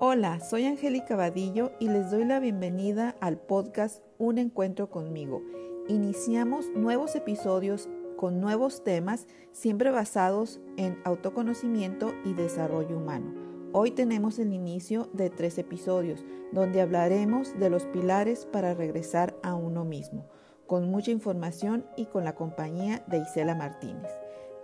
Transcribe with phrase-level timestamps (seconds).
[0.00, 5.42] Hola, soy Angélica Vadillo y les doy la bienvenida al podcast Un Encuentro conmigo.
[5.88, 13.34] Iniciamos nuevos episodios con nuevos temas, siempre basados en autoconocimiento y desarrollo humano.
[13.72, 19.56] Hoy tenemos el inicio de tres episodios, donde hablaremos de los pilares para regresar a
[19.56, 20.28] uno mismo,
[20.68, 24.12] con mucha información y con la compañía de Isela Martínez.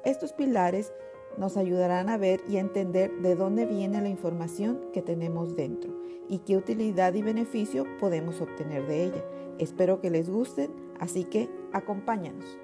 [0.05, 0.93] Estos pilares
[1.37, 5.93] nos ayudarán a ver y a entender de dónde viene la información que tenemos dentro
[6.29, 9.25] y qué utilidad y beneficio podemos obtener de ella.
[9.59, 12.59] Espero que les gusten, así que acompáñanos.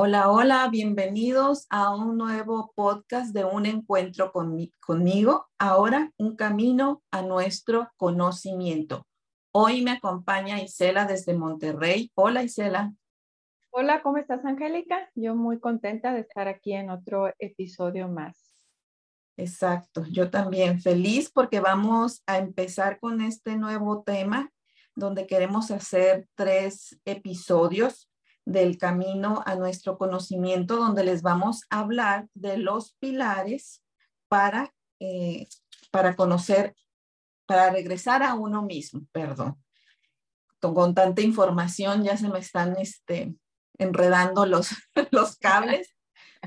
[0.00, 5.48] Hola, hola, bienvenidos a un nuevo podcast de un encuentro conmigo.
[5.58, 9.07] Ahora, un camino a nuestro conocimiento.
[9.50, 12.12] Hoy me acompaña Isela desde Monterrey.
[12.14, 12.92] Hola Isela.
[13.70, 15.10] Hola, ¿cómo estás Angélica?
[15.14, 18.66] Yo muy contenta de estar aquí en otro episodio más.
[19.38, 24.52] Exacto, yo también feliz porque vamos a empezar con este nuevo tema
[24.96, 28.10] donde queremos hacer tres episodios
[28.44, 33.82] del camino a nuestro conocimiento, donde les vamos a hablar de los pilares
[34.28, 35.46] para, eh,
[35.90, 36.74] para conocer
[37.48, 39.56] para regresar a uno mismo, perdón.
[40.60, 43.34] Con, tanta información ya se me están este,
[43.78, 44.68] enredando los,
[45.10, 45.96] los cables,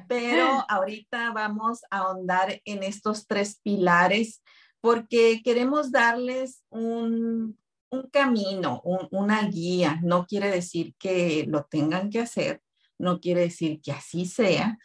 [0.07, 4.44] pero ahorita vamos a ahondar en estos tres pilares
[4.79, 7.57] porque queremos darles un,
[7.89, 9.99] un camino, una guía.
[10.03, 12.61] No quiere decir que lo tengan que hacer,
[12.99, 14.77] no quiere decir que así sea,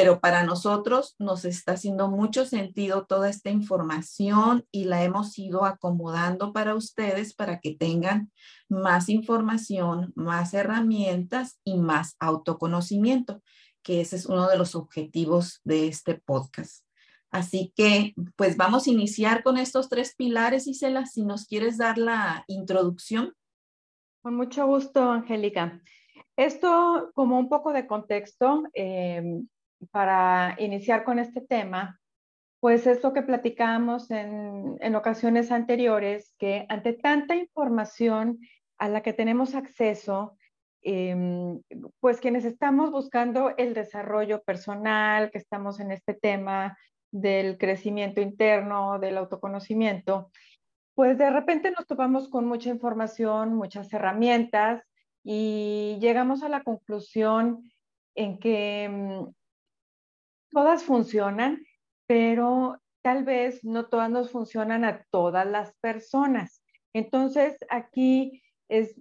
[0.00, 5.66] pero para nosotros nos está haciendo mucho sentido toda esta información y la hemos ido
[5.66, 8.32] acomodando para ustedes para que tengan
[8.70, 13.42] más información, más herramientas y más autoconocimiento,
[13.82, 16.86] que ese es uno de los objetivos de este podcast.
[17.30, 21.98] Así que, pues vamos a iniciar con estos tres pilares, Isela, si nos quieres dar
[21.98, 23.34] la introducción.
[24.22, 25.82] Con mucho gusto, Angélica.
[26.36, 29.42] Esto como un poco de contexto, eh,
[29.90, 32.00] para iniciar con este tema,
[32.60, 38.38] pues es lo que platicábamos en, en ocasiones anteriores, que ante tanta información
[38.78, 40.36] a la que tenemos acceso,
[40.82, 41.60] em,
[42.00, 46.76] pues quienes estamos buscando el desarrollo personal, que estamos en este tema
[47.10, 50.30] del crecimiento interno, del autoconocimiento,
[50.94, 54.82] pues de repente nos topamos con mucha información, muchas herramientas
[55.22, 57.70] y llegamos a la conclusión
[58.14, 59.26] en que em,
[60.50, 61.64] todas funcionan,
[62.06, 66.62] pero tal vez no todas nos funcionan a todas las personas.
[66.92, 68.92] Entonces, aquí eh,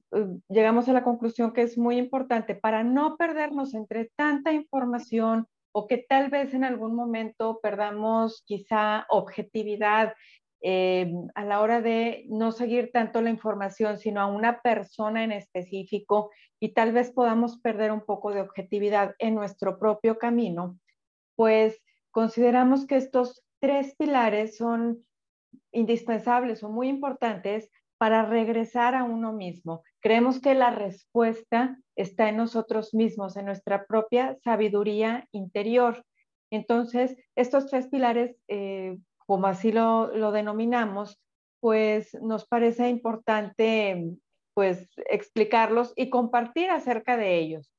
[0.47, 5.87] llegamos a la conclusión que es muy importante para no perdernos entre tanta información o
[5.87, 10.13] que tal vez en algún momento perdamos quizá objetividad
[10.61, 15.31] eh, a la hora de no seguir tanto la información, sino a una persona en
[15.31, 20.77] específico y tal vez podamos perder un poco de objetividad en nuestro propio camino
[21.39, 25.05] pues consideramos que estos tres pilares son
[25.71, 29.81] indispensables o muy importantes para regresar a uno mismo.
[30.01, 36.03] Creemos que la respuesta está en nosotros mismos, en nuestra propia sabiduría interior.
[36.51, 41.21] Entonces, estos tres pilares, eh, como así lo, denominamos,
[41.61, 44.11] pues nos parece importante
[44.53, 47.73] pues explicarlos y compartir acerca de ellos.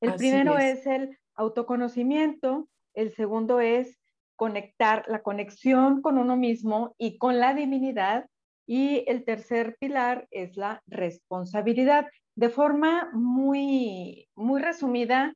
[0.00, 3.98] El primero es el autoconocimiento, el segundo es
[4.36, 8.26] conectar la conexión con uno mismo y con la divinidad
[8.66, 12.06] y el tercer pilar es la responsabilidad.
[12.34, 15.32] De forma muy, muy resumida,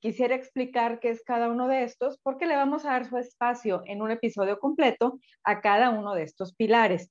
[0.00, 3.82] quisiera explicar qué es cada uno de estos porque le vamos a dar su espacio
[3.86, 7.10] en un episodio completo a cada uno de estos pilares.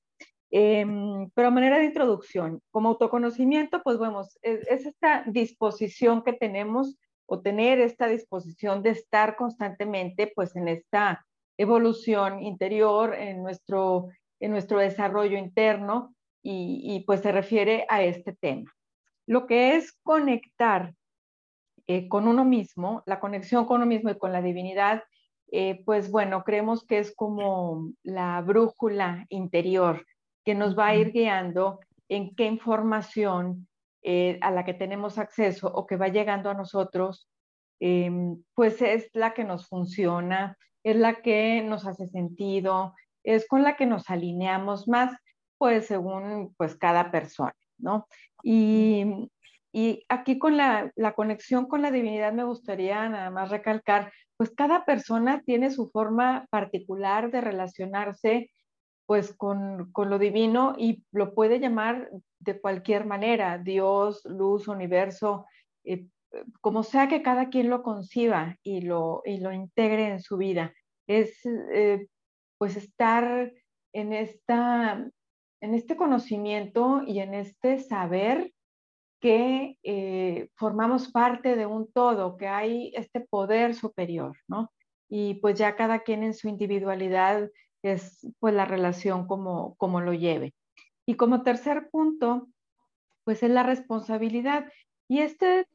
[0.50, 6.96] Em, pero a manera de introducción, como autoconocimiento, pues vemos, es esta disposición que tenemos
[7.26, 11.26] o tener esta disposición de estar constantemente pues en esta
[11.56, 14.08] evolución interior, en nuestro,
[14.40, 18.70] en nuestro desarrollo interno y, pues se refiere a este tema.
[19.26, 20.94] Lo que es conectar
[21.86, 25.02] eh, con uno mismo, la conexión con uno mismo y con la divinidad,
[25.50, 30.04] eh, pues bueno, creemos que es como la brújula interior
[30.44, 33.66] que nos va a ir guiando en qué información
[34.04, 37.28] eh, a la que tenemos acceso o que va llegando a nosotros,
[37.80, 43.62] em, pues es la que nos funciona, es la que nos hace sentido, es con
[43.62, 45.16] la que nos alineamos más,
[45.58, 48.06] pues según pues cada persona, ¿no?
[48.42, 49.30] Y
[49.76, 54.52] y aquí con la, la, conexión con la divinidad me gustaría nada más recalcar, pues
[54.54, 58.52] cada persona tiene su forma particular de relacionarse
[59.06, 65.46] pues con, con, lo divino y lo puede llamar de cualquier manera, Dios, luz, universo,
[65.84, 66.06] eh,
[66.60, 70.74] como sea que cada quien lo conciba y lo, y lo integre en su vida.
[71.06, 72.08] Es eh,
[72.58, 73.52] pues estar
[73.92, 75.08] en, esta,
[75.60, 78.52] en este conocimiento y en este saber
[79.20, 84.70] que eh, formamos parte de un todo, que hay este poder superior, ¿no?
[85.08, 87.48] Y pues ya cada quien en su individualidad
[87.92, 90.54] es pues la relación como, como lo lleve.
[91.06, 92.48] Y como tercer punto,
[93.24, 94.70] pues es la responsabilidad.
[95.08, 95.66] Y este,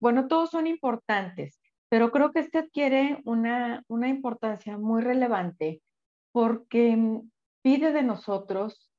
[0.00, 5.82] bueno, todos son importantes, pero creo que este adquiere una, una importancia muy relevante
[6.32, 7.30] porque mm,
[7.62, 8.90] pide de nosotros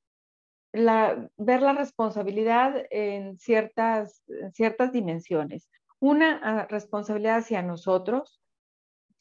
[0.72, 5.70] la, ver la responsabilidad en ciertas, en ciertas dimensiones.
[6.00, 8.43] Una ah, responsabilidad hacia nosotros,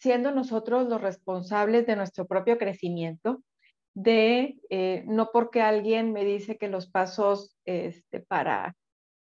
[0.03, 3.41] siendo nosotros los responsables de nuestro propio crecimiento,
[3.95, 8.75] de eh, no porque alguien me dice que los pasos este, para,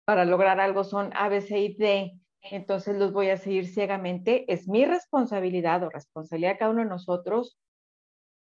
[0.06, 4.50] para lograr algo son A, B, C y D, entonces los voy a seguir ciegamente.
[4.50, 7.58] Es mi responsabilidad o responsabilidad de cada uno de nosotros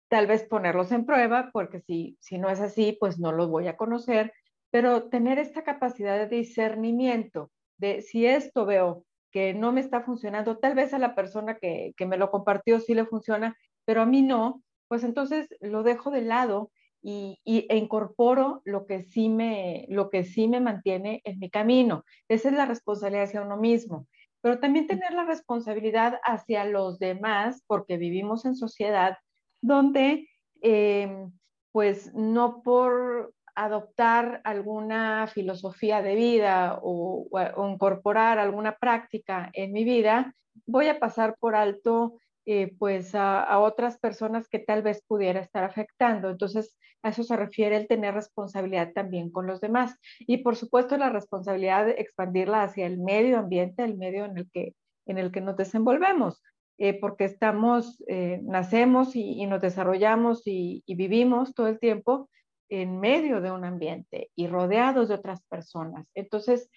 [0.08, 3.68] tal vez ponerlos en prueba, porque si, si no es así, pues no los voy
[3.68, 4.32] a conocer,
[4.70, 10.58] pero tener esta capacidad de discernimiento, de si esto veo que no me está funcionando,
[10.58, 14.22] tal vez a la persona que, me lo compartió sí le funciona, pero a mí
[14.22, 16.70] no, pues entonces lo dejo de lado
[17.02, 22.04] y, e incorporo lo que, sí me, lo que sí me mantiene en mi camino.
[22.28, 24.06] Esa es la responsabilidad hacia uno mismo.
[24.40, 29.18] Pero también tener la responsabilidad hacia los demás, porque vivimos en sociedad
[29.60, 30.28] donde
[30.62, 31.26] eh,
[31.72, 37.28] pues no por adoptar alguna filosofía de vida o,
[37.70, 40.34] incorporar alguna práctica en mi vida,
[40.66, 45.64] voy a pasar por alto eh, pues a, otras personas que tal vez pudiera estar
[45.64, 46.30] afectando.
[46.30, 49.98] Entonces, a eso se refiere el tener responsabilidad también con los demás.
[50.20, 54.50] Y por supuesto, la responsabilidad de expandirla hacia el medio ambiente, el medio en el
[54.50, 54.74] que,
[55.06, 56.42] en el que nos desenvolvemos.
[56.76, 62.28] Eh, porque estamos, eh, nacemos y, nos desarrollamos y, vivimos todo el tiempo
[62.68, 66.06] en medio de un ambiente y rodeados de otras personas.
[66.14, 66.70] Entonces,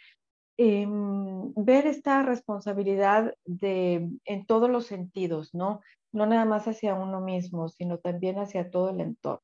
[0.58, 5.82] em, ver esta responsabilidad de, en todos los sentidos, ¿no?
[6.12, 9.44] No nada más hacia uno mismo, sino también hacia todo el entorno.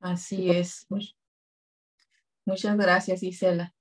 [0.00, 0.86] Así es.
[2.44, 3.74] Muchas gracias, Isela.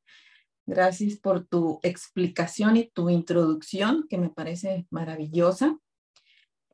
[0.68, 5.80] Gracias por tu explicación y tu introducción, que me parece maravillosa.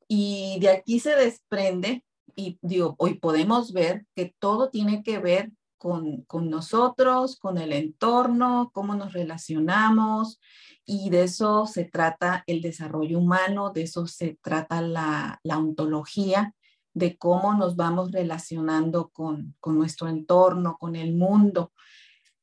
[0.07, 2.03] Y de aquí se desprende,
[2.37, 7.73] y digo, hoy podemos ver que todo tiene que ver con, con nosotros, con el
[7.73, 10.39] entorno, cómo nos relacionamos,
[10.85, 16.53] y de eso se trata el desarrollo humano, de eso se trata la, la ontología,
[16.93, 21.73] de cómo nos vamos relacionando con, con nuestro entorno, con el mundo.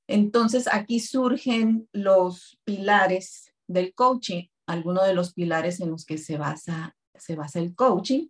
[0.09, 6.37] Entonces, aquí surgen los pilares del coaching, algunos de los pilares en los que se
[6.37, 8.27] basa, se basa el coaching,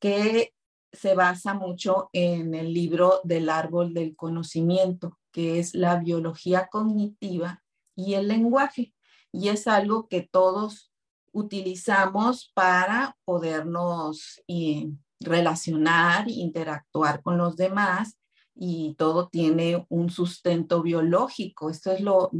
[0.00, 0.54] que
[0.92, 7.62] se basa mucho en el libro del árbol del conocimiento, que es la biología cognitiva
[7.96, 8.94] y el lenguaje.
[9.32, 10.92] Y es algo que todos
[11.32, 18.18] utilizamos para podernos eh, relacionar, interactuar con los demás
[18.54, 21.70] y todo tiene un sustento biológico.
[21.70, 22.30] Esto es lo,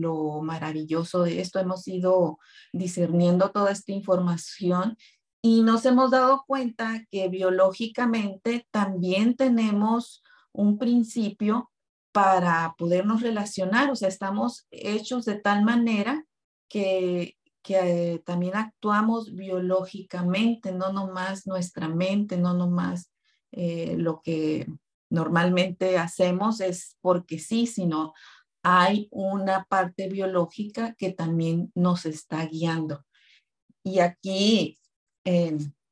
[0.42, 1.58] maravilloso de esto.
[1.58, 2.38] Hemos ido
[2.72, 4.96] discerniendo toda esta información
[5.42, 10.22] y nos hemos dado cuenta que biológicamente también tenemos
[10.52, 11.70] un principio
[12.12, 16.24] para podernos relacionar, o sea, estamos hechos de tal manera
[16.68, 23.10] que, que eh, también actuamos biológicamente, no nomás nuestra mente, no nomás
[23.50, 24.68] eh, lo que
[25.10, 28.12] normalmente hacemos es porque sí, sino
[28.62, 33.04] hay una parte biológica que también nos está guiando.
[33.82, 34.78] Y aquí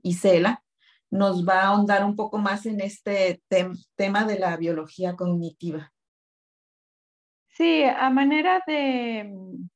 [0.03, 0.63] Isela
[1.11, 3.43] nos va a ahondar un poco más en este
[3.97, 5.93] tema de la biología cognitiva.
[7.49, 9.35] Sí, a manera de,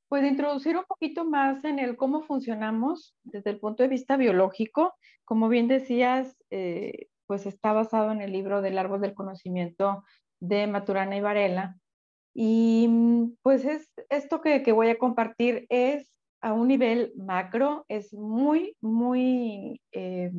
[0.09, 4.95] pues, introducir un poquito más en el cómo funcionamos desde el punto de vista biológico.
[5.25, 10.05] Como bien decías, eh, pues está basado en el libro del árbol del conocimiento
[10.41, 11.77] de Maturana y Varela.
[12.33, 12.89] Y
[13.43, 16.11] pues es, esto que voy a compartir es
[16.45, 20.31] a un nivel macro, es muy, muy, eh,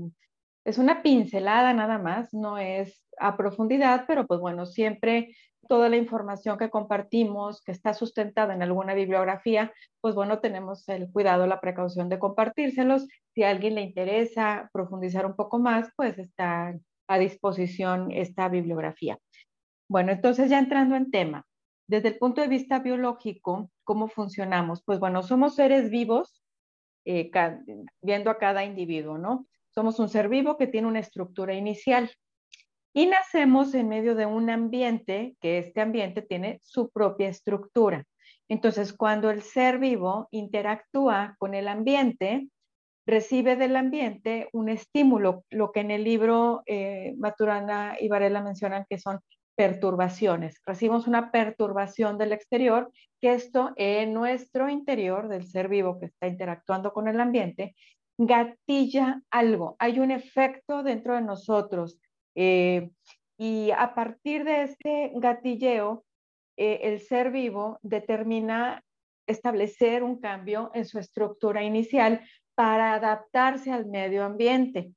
[0.63, 5.35] es una pincelada nada más, no es a profundidad, pero pues bueno, siempre
[5.67, 11.11] toda la información que compartimos, que está sustentada en alguna bibliografía, pues bueno, tenemos el
[11.11, 13.07] cuidado, la precaución de compartírselos.
[13.33, 16.75] Si a alguien le interesa profundizar un poco más, pues está
[17.07, 19.17] a disposición esta bibliografía.
[19.89, 21.47] Bueno, entonces ya entrando en tema,
[21.87, 24.83] desde el punto de vista biológico, ¿cómo funcionamos?
[24.83, 26.43] Pues bueno, somos seres vivos,
[27.05, 27.31] eh,
[28.01, 29.47] viendo a cada individuo, ¿no?
[29.69, 32.09] Somos un ser vivo que tiene una estructura inicial
[32.93, 38.05] y nacemos en medio de un ambiente que este ambiente tiene su propia estructura.
[38.47, 42.47] Entonces, cuando el ser vivo interactúa con el ambiente,
[43.05, 48.85] recibe del ambiente un estímulo, lo que en el libro eh, Maturana y Varela mencionan
[48.89, 49.19] que son
[49.55, 50.61] perturbaciones.
[50.65, 56.27] Recibimos una perturbación del exterior, que esto en nuestro interior del ser vivo que está
[56.27, 57.75] interactuando con el ambiente,
[58.17, 59.75] gatilla algo.
[59.79, 61.99] Hay un efecto dentro de nosotros.
[62.35, 62.89] Eh,
[63.37, 66.05] y a partir de este gatilleo,
[66.57, 68.83] eh, el ser vivo determina
[69.27, 72.21] establecer un cambio en su estructura inicial
[72.55, 74.91] para adaptarse al medio ambiente,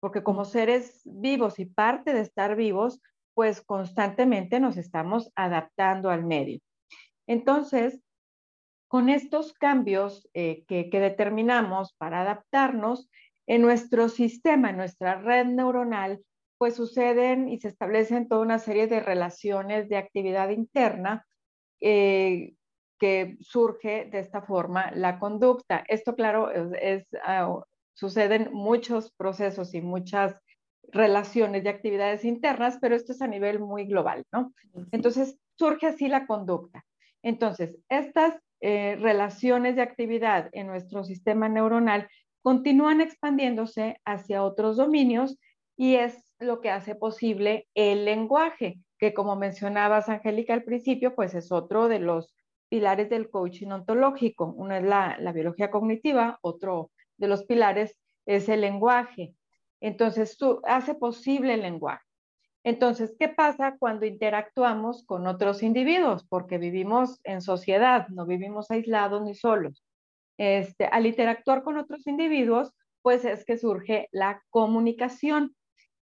[0.00, 3.00] porque como seres vivos y parte de estar vivos,
[3.40, 6.60] pues constantemente nos estamos adaptando al medio.
[7.26, 7.98] Entonces,
[8.86, 13.08] con estos cambios eh, que, determinamos para adaptarnos,
[13.46, 16.22] en nuestro sistema, en nuestra red neuronal,
[16.58, 21.26] pues suceden y se establecen toda una serie de relaciones de actividad interna
[21.80, 22.56] eh,
[22.98, 25.82] que surge de esta forma la conducta.
[25.88, 27.58] Esto, claro, es, ah,
[27.94, 30.36] suceden muchos procesos y muchas
[30.92, 34.52] relaciones de actividades internas, pero esto es a nivel muy global, ¿no?
[34.92, 36.84] Entonces, surge así la conducta.
[37.22, 42.08] Entonces, estas eh, relaciones de actividad en nuestro sistema neuronal
[42.42, 45.38] continúan expandiéndose hacia otros dominios
[45.76, 51.34] y es lo que hace posible el lenguaje, que como mencionabas, Angélica, al principio, pues
[51.34, 52.34] es otro de los
[52.68, 54.52] pilares del coaching ontológico.
[54.56, 59.34] Uno es la, biología cognitiva, otro de los pilares es el lenguaje.
[59.80, 62.04] Entonces, tú hace posible el lenguaje.
[62.62, 66.26] Entonces, ¿qué pasa cuando interactuamos con otros individuos?
[66.28, 69.82] Porque vivimos en sociedad, no vivimos aislados ni solos.
[70.36, 72.72] Este, al interactuar con otros individuos,
[73.02, 75.56] pues es que surge la comunicación,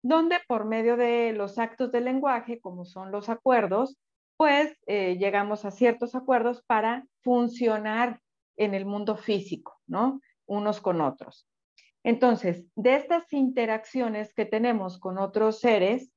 [0.02, 3.96] donde por medio de los actos del lenguaje, como son los acuerdos,
[4.36, 8.20] pues eh, llegamos a ciertos acuerdos para funcionar
[8.56, 10.20] en el mundo físico, ¿no?
[10.46, 11.46] Unos con otros.
[12.02, 16.12] Entonces, de estas interacciones que tenemos con otros seres,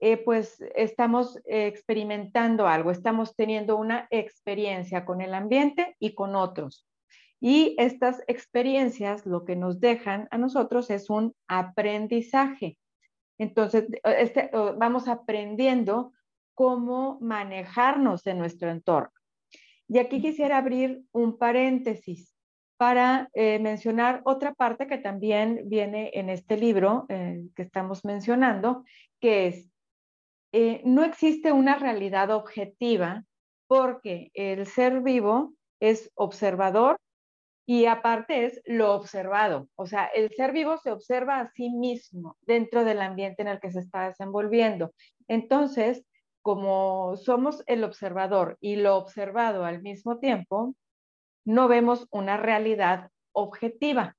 [0.00, 6.86] eh, pues estamos experimentando algo, estamos teniendo una experiencia con el ambiente y con otros.
[7.40, 12.78] Y estas experiencias lo que nos dejan a nosotros es un aprendizaje.
[13.38, 16.12] Entonces, este, vamos aprendiendo
[16.54, 19.10] cómo manejarnos en nuestro entorno.
[19.88, 22.33] Y aquí quisiera abrir un paréntesis
[22.84, 28.84] para eh, mencionar otra parte que también viene en este libro eh, que estamos mencionando,
[29.20, 29.70] que es,
[30.52, 33.24] eh, no existe una realidad objetiva
[33.68, 36.98] porque el ser vivo es observador
[37.64, 39.66] y aparte es lo observado.
[39.76, 43.60] O sea, el ser vivo se observa a sí mismo dentro del ambiente en el
[43.60, 44.92] que se está desenvolviendo.
[45.26, 46.04] Entonces,
[46.42, 50.74] como somos el observador y lo observado al mismo tiempo,
[51.44, 54.16] no vemos una realidad objetiva.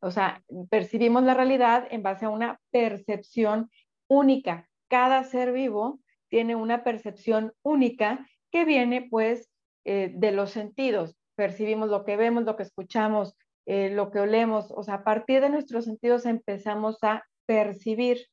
[0.00, 3.70] O sea, percibimos la realidad en base a una percepción
[4.06, 4.68] única.
[4.88, 9.50] Cada ser vivo tiene una percepción única que viene pues
[9.84, 11.16] eh, de los sentidos.
[11.36, 13.34] Percibimos lo que vemos, lo que escuchamos,
[13.66, 14.70] eh, lo que olemos.
[14.70, 18.26] O sea, a partir de nuestros sentidos empezamos a percibir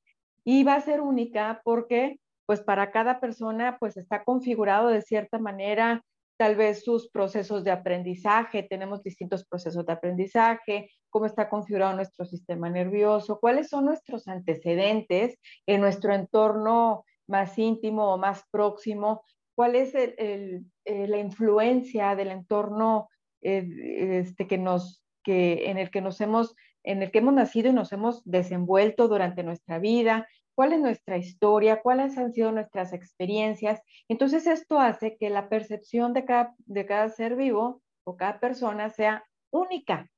[0.43, 5.39] y va a ser única porque pues para cada persona pues está configurado de cierta
[5.39, 6.03] manera,
[6.41, 12.25] tal vez sus procesos de aprendizaje, tenemos distintos procesos de aprendizaje, cómo está configurado nuestro
[12.25, 19.75] sistema nervioso, cuáles son nuestros antecedentes en nuestro entorno más íntimo o más próximo, cuál
[19.75, 23.07] es eh, la influencia del entorno
[23.43, 28.23] eh, este, en el que nos hemos en el que hemos nacido y nos hemos
[28.25, 33.81] desenvuelto durante nuestra vida, cuál es nuestra historia, cuáles han sido nuestras experiencias.
[34.07, 38.89] Entonces esto hace que la percepción de cada, de cada ser vivo o cada persona
[38.89, 40.09] sea única.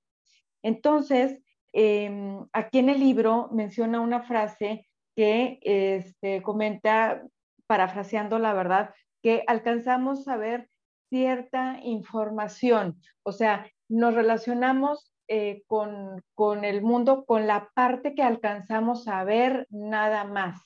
[0.63, 1.39] Entonces,
[1.73, 7.23] em, aquí en el libro menciona una frase que este, comenta,
[7.67, 10.69] parafraseando la verdad, que alcanzamos a ver
[11.09, 18.23] cierta información, o sea, nos relacionamos eh, con, con el mundo, con la parte que
[18.23, 20.61] alcanzamos a ver nada más.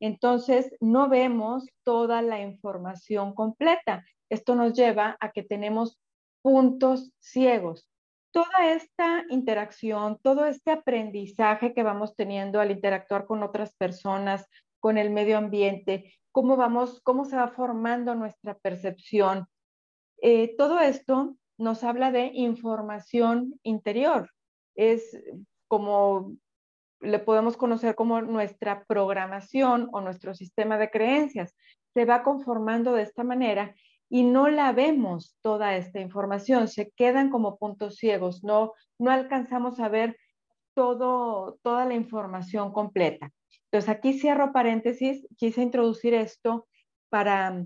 [0.00, 4.04] Entonces, no vemos toda la información completa.
[4.28, 6.00] Esto nos lleva a que tenemos
[6.42, 7.88] puntos ciegos.
[8.32, 14.46] Toda esta interacción, todo este aprendizaje que vamos teniendo al interactuar con otras personas,
[14.80, 19.46] con el medio ambiente, cómo vamos, cómo se va formando nuestra percepción.
[20.20, 24.30] Eh, todo esto nos habla de información interior.
[24.74, 25.18] Es
[25.68, 26.36] como
[27.02, 31.54] le podemos conocer como nuestra programación o nuestro sistema de creencias.
[31.94, 33.74] Se va conformando de esta manera
[34.08, 39.80] y no la vemos toda esta información, se quedan como puntos ciegos, no, no alcanzamos
[39.80, 40.16] a ver
[40.74, 43.30] todo, toda la información completa.
[43.70, 46.68] Entonces aquí cierro paréntesis, quise introducir esto
[47.08, 47.64] para,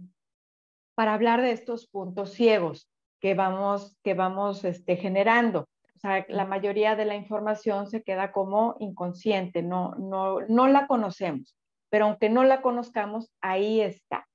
[0.94, 2.88] para hablar de estos puntos ciegos
[3.20, 5.68] que vamos, que vamos este, generando.
[5.94, 10.86] O sea, la mayoría de la información se queda como inconsciente, no, no, no la
[10.86, 11.56] conocemos,
[11.88, 14.26] pero aunque no la conozcamos, ahí está.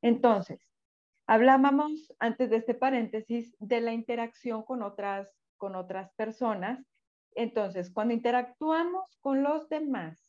[0.00, 0.60] Entonces,
[1.26, 6.84] hablábamos antes de este paréntesis de la interacción con otras, con otras personas.
[7.34, 10.24] Entonces, cuando interactuamos con los demás,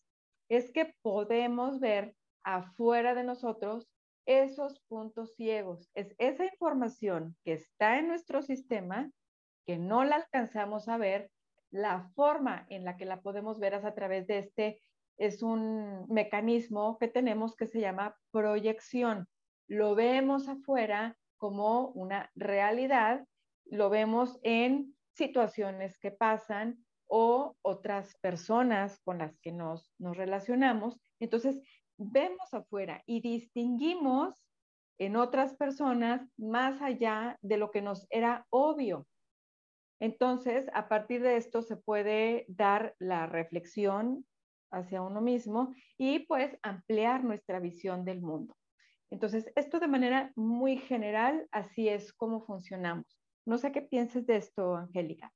[0.50, 3.90] es que podemos ver afuera de nosotros
[4.26, 5.90] esos puntos ciegos.
[5.94, 9.12] Es esa información que está en nuestro sistema
[9.66, 11.32] que no la alcanzamos a ver,
[11.72, 14.80] la forma en la que la podemos ver es a través de este,
[15.18, 19.28] es un mecanismo que tenemos que se llama proyección.
[19.68, 23.26] Lo vemos afuera como una realidad,
[23.66, 31.00] lo vemos en situaciones que pasan o otras personas con las que nos, nos relacionamos.
[31.20, 31.62] Entonces,
[31.98, 34.46] vemos afuera y distinguimos
[34.98, 39.08] en otras personas más allá de lo que nos era obvio.
[40.00, 44.26] Entonces, a partir de esto se puede dar la reflexión
[44.72, 48.56] hacia uno mismo y pues ampliar nuestra visión del mundo.
[49.10, 53.06] Entonces, esto de manera muy general, así es como funcionamos.
[53.46, 55.32] No sé qué pienses de esto, Angélica.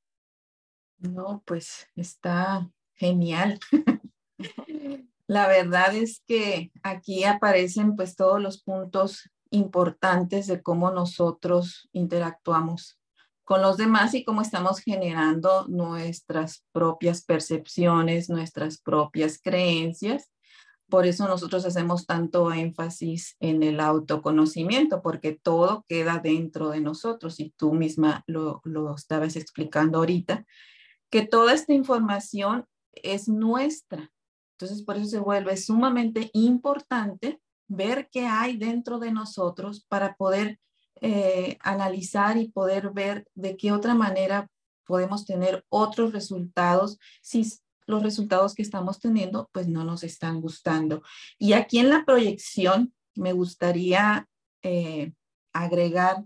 [0.97, 3.59] No, pues está genial.
[5.29, 12.99] La verdad es que aquí aparecen pues todos los puntos importantes de cómo nosotros interactuamos
[13.43, 20.31] con los demás y cómo estamos generando nuestras propias percepciones, nuestras propias creencias.
[20.89, 27.39] Por eso nosotros hacemos tanto énfasis en el autoconocimiento, porque todo queda dentro de nosotros
[27.39, 30.47] y tú misma lo, lo estabas explicando ahorita,
[31.11, 34.11] que toda esta información es nuestra.
[34.59, 40.59] Entonces, por eso se vuelve sumamente importante ver qué hay dentro de nosotros para poder
[40.99, 44.49] eh, analizar y poder ver de qué otra manera
[44.83, 47.47] podemos tener otros resultados si
[47.85, 51.03] los resultados que estamos teniendo pues no nos están gustando.
[51.37, 54.27] Y aquí en la proyección me gustaría
[54.61, 55.13] eh,
[55.53, 56.25] agregar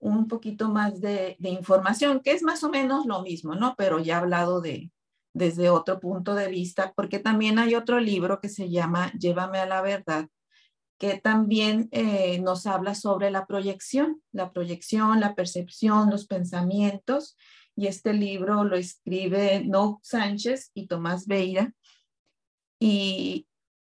[0.00, 3.76] un poquito más de, de, información, que es más o menos lo mismo, ¿no?
[3.78, 4.90] Pero ya he hablado de
[5.32, 9.66] desde otro punto de vista, porque también hay otro libro que se llama Llévame a
[9.66, 10.28] la verdad,
[10.98, 17.36] que también eh, nos habla sobre la proyección, la proyección, la percepción, los pensamientos.
[17.74, 21.72] Y este libro lo escribe No Sánchez y Tomás Beira.
[22.78, 23.46] Y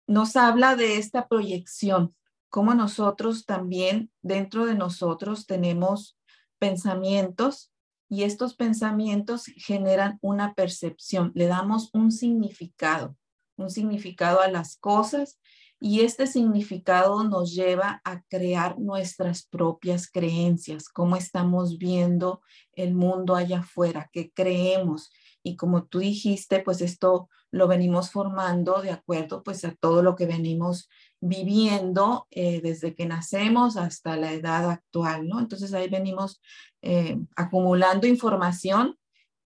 [0.07, 2.15] nos habla de esta proyección,
[2.49, 6.17] cómo nosotros también dentro de nosotros tenemos
[6.59, 7.70] pensamientos
[8.11, 13.15] y estos pensamientos generan una percepción, le damos un significado,
[13.55, 15.39] un significado a las cosas
[15.79, 22.41] y este significado nos lleva a crear nuestras propias creencias, cómo estamos viendo
[22.73, 25.09] el mundo allá afuera, qué creemos.
[25.41, 30.17] Y como tú dijiste, pues esto lo venimos formando de acuerdo pues a todo lo
[30.17, 30.89] que venimos
[31.21, 35.39] viviendo eh, desde que nacemos hasta la edad actual, ¿no?
[35.39, 36.41] Entonces ahí venimos
[36.81, 38.97] eh, acumulando información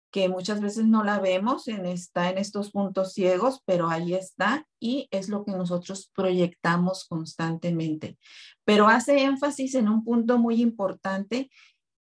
[0.10, 4.66] que muchas veces no la vemos, en, está en estos puntos ciegos, pero ahí está
[4.80, 8.18] y es lo que nosotros proyectamos constantemente.
[8.64, 11.50] Pero hace énfasis en un punto muy importante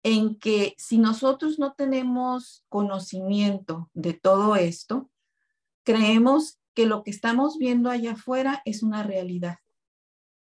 [0.03, 5.09] en que si nosotros no tenemos conocimiento de todo esto,
[5.83, 9.57] creemos que lo que estamos viendo allá afuera es una realidad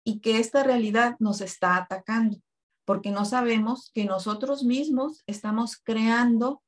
[0.04, 2.38] y que esta realidad nos está atacando,
[2.84, 6.62] porque no sabemos que nosotros mismos estamos creando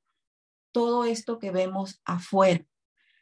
[0.72, 2.66] todo esto que vemos afuera.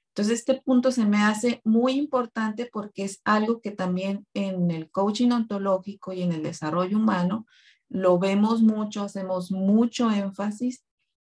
[0.09, 4.91] Entonces, este punto se me hace muy importante porque es algo que también en el
[4.91, 7.47] coaching ontológico y en el desarrollo humano
[7.91, 10.83] lo vemos mucho, hacemos mucho énfasis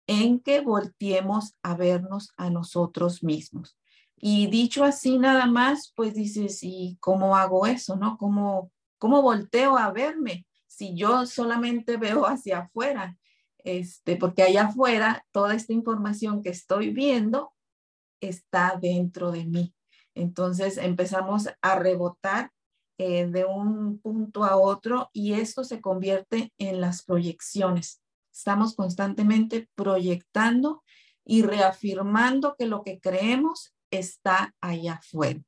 [0.07, 3.78] en que volteemos a vernos a nosotros mismos.
[4.21, 7.95] Y dicho así nada más, pues dices, ¿y cómo hago eso?
[7.95, 8.17] ¿No?
[8.17, 10.45] ¿Cómo, cómo volteo a verme?
[10.67, 13.17] Si yo solamente veo hacia afuera,
[13.59, 17.53] este, porque allá afuera toda esta información que estoy viendo
[18.19, 19.73] está dentro de mí.
[20.15, 22.51] Entonces empezamos a rebotar
[22.97, 28.01] eh, de un punto a otro y esto se convierte en las proyecciones.
[28.33, 30.83] Estamos constantemente proyectando
[31.23, 35.41] y reafirmando que lo que creemos está allá afuera.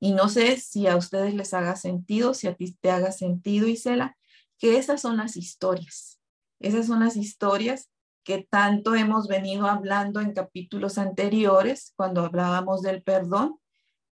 [0.00, 3.68] Y no sé si a ustedes les haga sentido, si a ti te haga sentido,
[3.68, 4.16] Isela,
[4.58, 6.20] que esas son las historias.
[6.58, 7.90] Esas son las historias
[8.24, 13.58] que tanto hemos venido hablando en capítulos anteriores, cuando hablábamos del perdón.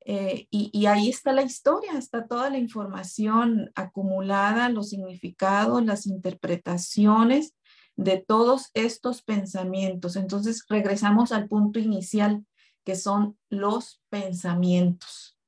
[0.05, 6.07] Eh, y, y, ahí está la historia, está toda la información acumulada, los significados, las
[6.07, 7.55] interpretaciones
[7.95, 10.17] de todos estos pensamientos.
[10.17, 12.45] Entonces regresamos al punto inicial
[12.85, 15.39] que son los pensamientos.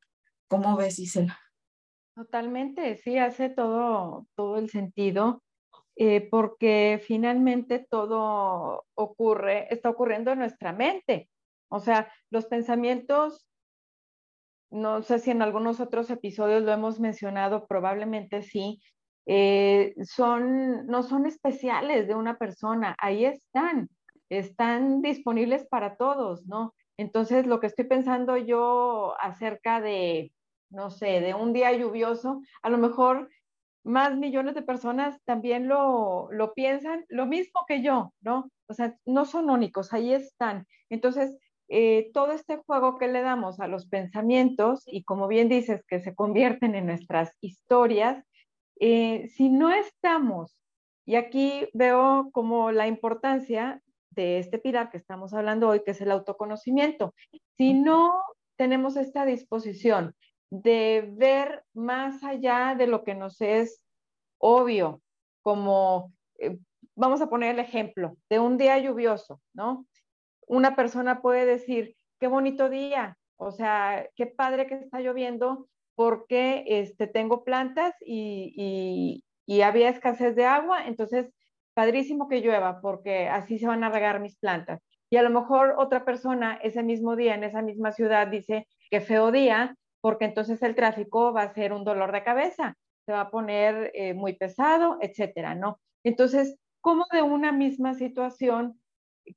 [0.48, 1.38] ¿Cómo ves, Isela?
[2.14, 5.42] Totalmente, sí, hace todo, todo el sentido,
[5.96, 11.28] eh, porque finalmente todo ocurre, está ocurriendo en nuestra mente.
[11.68, 13.48] O sea, los pensamientos,
[14.70, 18.80] no sé si en algunos otros episodios lo hemos mencionado, probablemente sí,
[19.26, 23.88] eh, son, no son especiales de una persona, ahí están,
[24.28, 26.74] están disponibles para todos, ¿no?
[26.96, 30.32] Entonces, lo que estoy pensando yo acerca de,
[30.70, 33.30] no sé, de un día lluvioso, a lo mejor
[33.84, 38.50] más millones de personas también lo, lo piensan, lo mismo que yo, ¿no?
[38.66, 40.66] O sea, no son únicos, ahí están.
[40.88, 41.36] Entonces,
[41.68, 46.00] eh, todo este juego que le damos a los pensamientos y como bien dices, que
[46.00, 48.24] se convierten en nuestras historias,
[48.80, 50.56] eh, si no estamos,
[51.06, 53.82] y aquí veo como la importancia
[54.14, 57.14] de este pilar que estamos hablando hoy, que es el autoconocimiento.
[57.56, 58.12] Si no
[58.56, 60.14] tenemos esta disposición
[60.50, 63.82] de ver más allá de lo que nos es
[64.38, 65.02] obvio,
[65.42, 66.58] como eh,
[66.94, 69.86] vamos a poner el ejemplo de un día lluvioso, ¿no?
[70.46, 76.64] Una persona puede decir, qué bonito día, o sea, qué padre que está lloviendo porque
[76.66, 81.30] este, tengo plantas y, y había escasez de agua, entonces
[81.74, 84.80] padrísimo que llueva porque así se van a regar mis plantas.
[85.10, 89.00] Y a lo mejor otra persona ese mismo día en esa misma ciudad dice que
[89.00, 93.22] feo día porque entonces el tráfico va a ser un dolor de cabeza, se va
[93.22, 95.80] a poner eh, muy pesado, etcétera, ¿no?
[96.04, 98.78] Entonces, como de una misma situación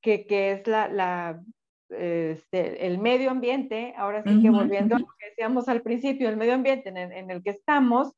[0.02, 1.42] que, que es la, la
[1.90, 6.36] este, el medio ambiente, ahora sí que volviendo a lo que decíamos al principio, el
[6.36, 8.14] medio ambiente en en el que estamos,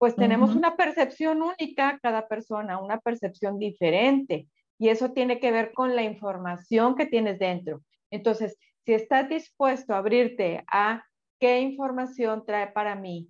[0.00, 4.48] pues tenemos una percepción única cada persona, una percepción diferente.
[4.78, 7.82] Y eso tiene que ver con la información que tienes dentro.
[8.10, 11.04] Entonces, si estás dispuesto a abrirte a
[11.38, 13.28] qué información trae para mí,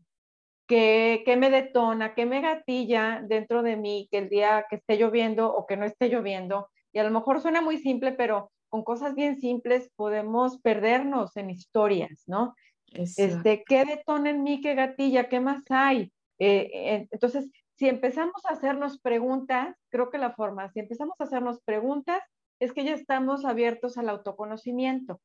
[0.69, 4.97] qué, qué me detona, qué me gatilla dentro de mí, que el día que esté
[4.97, 8.85] lloviendo o que no esté lloviendo, y a lo mejor suena muy simple, pero con
[8.85, 12.55] cosas bien simples podemos perdernos en historias, ¿no?
[12.93, 16.13] Este, ¿Qué detona en mí, qué gatilla, qué más hay?
[16.41, 21.61] Eh, entonces, si empezamos a hacernos preguntas, creo que la forma, si empezamos a hacernos
[21.63, 22.23] preguntas,
[22.59, 25.21] es que ya estamos abiertos al autoconocimiento.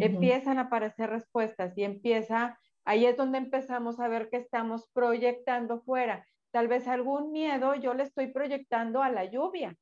[0.00, 5.82] Empiezan a aparecer respuestas y empieza, ahí es donde empezamos a ver que estamos proyectando
[5.82, 6.26] fuera.
[6.52, 9.76] Tal vez algún miedo yo le estoy proyectando a la lluvia,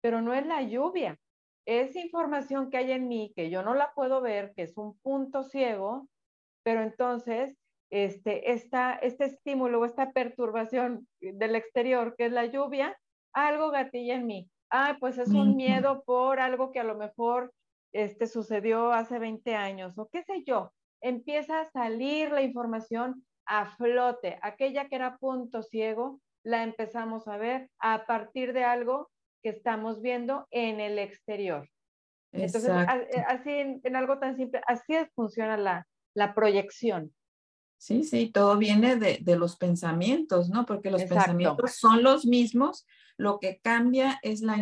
[0.00, 1.16] pero no es la lluvia.
[1.64, 4.98] Es información que hay en mí que yo no la puedo ver, que es un
[4.98, 6.08] punto ciego,
[6.64, 7.56] pero entonces
[7.90, 12.98] este, esta, este estímulo o esta perturbación del exterior, que es la lluvia,
[13.32, 14.50] algo gatilla en mí.
[14.70, 17.52] Ah, pues es un miedo por algo que a lo mejor
[17.92, 20.72] este, sucedió hace 20 años o qué sé yo.
[21.00, 24.38] Empieza a salir la información a flote.
[24.42, 29.10] Aquella que era punto ciego, la empezamos a ver a partir de algo
[29.42, 31.68] que estamos viendo en el exterior.
[32.32, 32.70] Entonces,
[33.28, 37.14] así en, algo tan simple, así funciona la, la proyección.
[37.78, 40.66] Sí, sí, todo viene de, de los pensamientos, ¿no?
[40.66, 42.86] Porque los pensamientos son los mismos,
[43.16, 44.56] lo que cambia es la,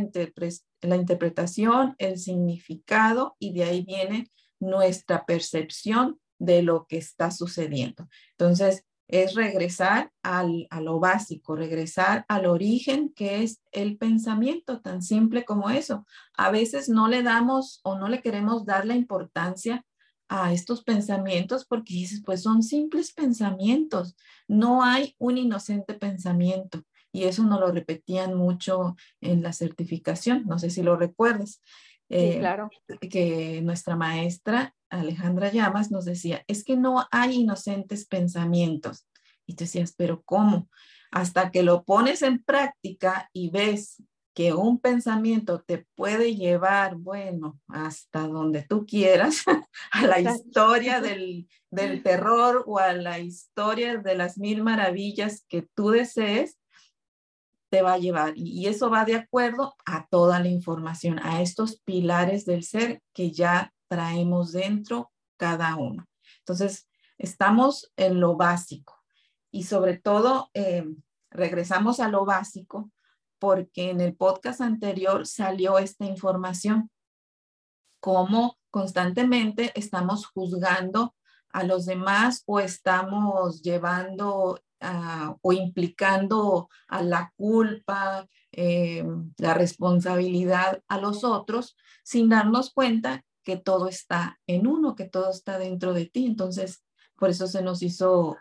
[0.82, 8.08] la interpretación, el significado y de ahí viene nuestra percepción de lo que está sucediendo.
[8.32, 15.02] Entonces, es regresar al, a lo básico, regresar al origen que es el pensamiento, tan
[15.02, 16.06] simple como eso.
[16.36, 19.84] A veces no le damos o no le queremos dar la importancia
[20.28, 24.16] a estos pensamientos porque dices, pues son simples pensamientos,
[24.48, 26.82] no hay un inocente pensamiento.
[27.12, 31.62] Y eso nos lo repetían mucho en la certificación, no sé si lo recuerdas.
[32.08, 32.70] eh, claro.
[33.08, 39.06] que nuestra maestra Alejandra Llamas nos decía, es que no hay inocentes pensamientos.
[39.46, 40.68] Y tú decías, pero ¿cómo?
[41.10, 44.02] Hasta que lo pones en práctica y ves
[44.34, 49.44] que un pensamiento te puede llevar, bueno, hasta donde tú quieras,
[49.92, 55.62] a la historia del, del, terror o a la historia de las mil maravillas que
[55.62, 56.58] tú desees,
[57.70, 58.34] te va a llevar.
[58.36, 63.30] Y eso va de acuerdo a toda la información, a estos pilares del ser que
[63.30, 66.06] ya traemos dentro cada uno.
[66.40, 69.00] Entonces, estamos en lo básico
[69.52, 70.84] y sobre todo, eh,
[71.30, 72.90] regresamos a lo básico
[73.38, 76.90] porque en el podcast anterior salió esta información,
[78.00, 81.14] cómo constantemente estamos juzgando
[81.50, 84.60] a los demás o estamos llevando
[85.40, 89.04] o implicando a la culpa, eh,
[89.38, 95.30] la responsabilidad a los otros sin darnos cuenta que todo está en uno, que todo
[95.30, 96.26] está dentro de ti.
[96.26, 96.84] Entonces,
[97.16, 98.36] por eso se nos hizo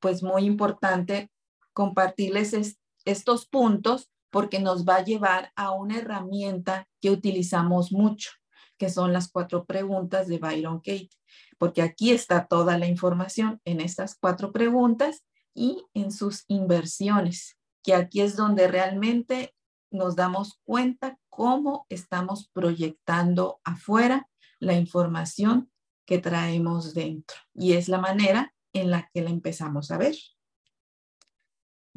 [0.00, 1.30] pues muy importante
[1.72, 8.30] compartirles estos puntos porque nos va a llevar a una herramienta que utilizamos mucho,
[8.76, 11.10] que son las cuatro preguntas de Byron Kate,
[11.58, 17.94] porque aquí está toda la información en estas cuatro preguntas y en sus inversiones, que
[17.94, 19.54] aquí es donde realmente
[19.90, 24.28] nos damos cuenta cómo estamos proyectando afuera
[24.60, 25.70] la información
[26.06, 27.36] que traemos dentro.
[27.54, 30.16] Y es la manera en la que la empezamos a ver.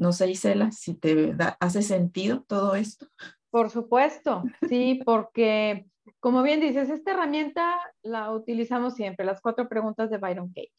[0.02, 3.06] No sé, Isela, si te hace sentido todo esto.
[3.52, 5.86] Por supuesto, sí, porque
[6.20, 10.72] como bien dices, esta herramienta la utilizamos siempre, las cuatro preguntas de Byron Katie.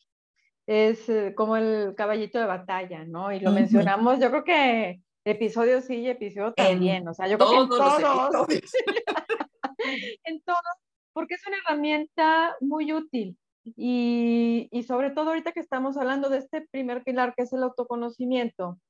[0.67, 3.33] Es eh, como el caballito de batalla, ¿no?
[3.33, 7.49] Y lo mencionamos, yo creo que episodio sí y episodio también, o sea, yo creo
[7.49, 8.49] que en todos,
[10.25, 10.61] en todos,
[11.13, 13.39] porque es una herramienta muy útil.
[13.77, 17.63] Y, y sobre todo ahorita que estamos hablando de este primer pilar que es el
[17.63, 18.81] autoconocimiento,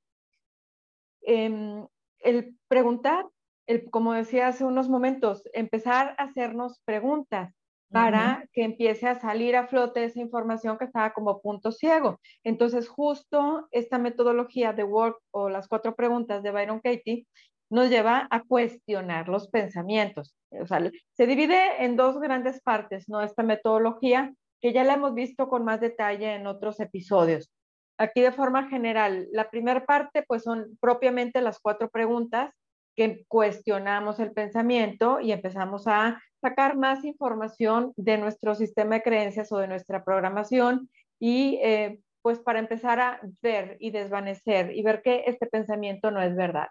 [1.22, 1.86] Em,
[2.20, 3.26] el preguntar,
[3.66, 7.54] el, como decía hace unos momentos, empezar a hacernos preguntas
[7.90, 12.18] para que empiece a salir a flote esa información que estaba como punto ciego.
[12.42, 17.26] Entonces, justo esta metodología de Work o las cuatro preguntas de Byron Katie
[17.68, 20.34] nos lleva a cuestionar los pensamientos.
[20.50, 23.20] O sea, se divide en dos grandes partes, ¿no?
[23.20, 27.50] Esta metodología, que ya la hemos visto con más detalle en otros episodios.
[27.98, 32.52] Aquí de forma general, la primera parte pues son propiamente las cuatro preguntas
[32.96, 39.50] que cuestionamos el pensamiento y empezamos a sacar más información de nuestro sistema de creencias
[39.52, 45.02] o de nuestra programación y eh, pues para empezar a ver y desvanecer y ver
[45.02, 46.68] que este pensamiento no es verdad.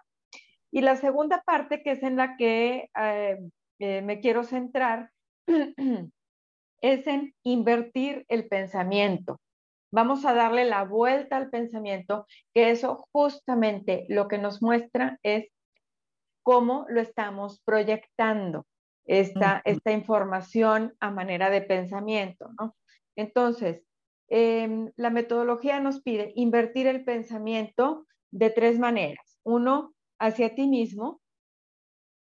[0.70, 3.38] Y la segunda parte que es en la que eh,
[3.78, 5.10] eh, me quiero centrar
[6.80, 9.38] es en invertir el pensamiento.
[9.92, 15.48] Vamos a darle la vuelta al pensamiento, que eso justamente lo que nos muestra es
[16.42, 18.66] cómo lo estamos proyectando,
[19.04, 22.74] esta, esta información a manera de pensamiento, ¿no?
[23.16, 23.84] Entonces,
[24.28, 29.38] em, la metodología nos pide invertir el pensamiento de tres maneras.
[29.44, 31.20] Uno, hacia ti mismo.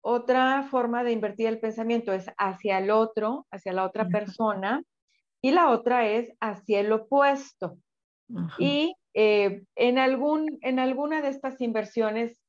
[0.01, 4.81] Otra forma de invertir el pensamiento es hacia el otro, hacia la otra persona
[5.41, 7.77] y la otra es hacia el opuesto.
[8.59, 12.39] Y eh, en, algún, en alguna de estas inversiones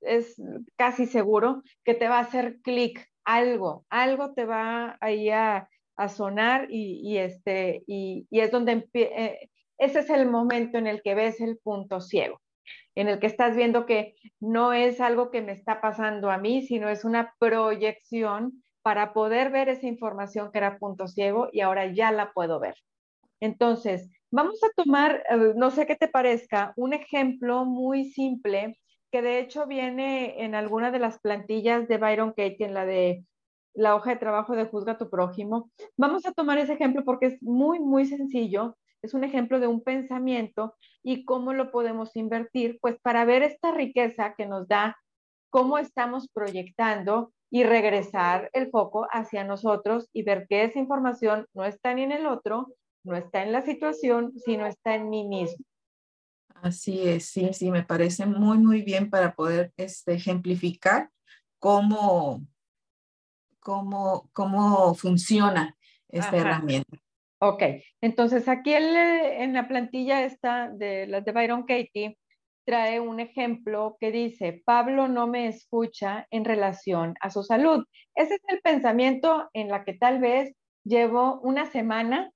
[0.00, 0.40] es
[0.76, 6.08] casi seguro que te va a hacer clic algo, algo te va ahí a, a
[6.08, 11.40] sonar y, este, y, es donde eh, ese es el momento en el que ves
[11.40, 12.40] el punto ciego,
[12.94, 16.62] en el que estás viendo que no es algo que me está pasando a mí,
[16.62, 21.86] sino es una proyección para poder ver esa información que era punto ciego y ahora
[21.92, 22.74] ya la puedo ver.
[23.40, 28.78] Entonces, vamos a tomar, eh, no sé qué te parezca, un ejemplo muy simple
[29.10, 33.24] que de hecho viene en alguna de las plantillas de Byron Katie, en la de
[33.74, 35.70] la hoja de trabajo de Juzga tu prójimo.
[35.96, 38.76] Vamos a tomar ese ejemplo porque es muy, muy sencillo.
[39.02, 43.72] Es un ejemplo de un pensamiento y cómo lo podemos invertir, pues para ver esta
[43.72, 44.96] riqueza que nos da,
[45.50, 51.66] cómo estamos proyectando y regresar el foco hacia nosotros y ver que esa información no
[51.66, 55.62] está ni en el otro, no está en la situación, sino está en mí mismo.
[56.54, 61.10] Así es, sí, sí, me parece muy, muy bien para poder este, ejemplificar
[61.58, 62.40] cómo,
[63.60, 65.76] cómo, cómo funciona
[66.08, 66.96] esta herramienta.
[67.38, 67.64] Ok,
[68.00, 72.16] entonces aquí en la plantilla esta de las de Byron Katie,
[72.64, 77.84] trae un ejemplo que dice, Pablo no me escucha en relación a su salud.
[78.14, 82.30] Ese es el pensamiento en la que tal vez llevo una semana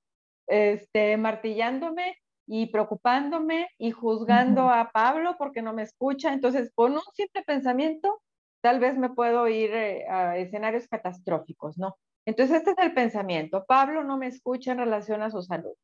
[0.46, 6.32] este, martillándome y preocupándome y juzgando a Pablo porque no me escucha.
[6.32, 8.22] Entonces, con un simple pensamiento,
[8.60, 11.96] tal vez me puedo ir eh, a escenarios catastróficos, ¿no?
[12.24, 13.64] Entonces, este es el pensamiento.
[13.66, 15.74] Pablo no me escucha en relación a su salud.